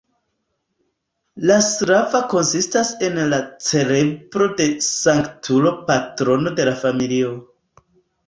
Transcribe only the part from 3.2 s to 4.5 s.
la celebro